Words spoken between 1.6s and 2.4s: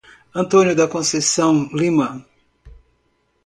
Lima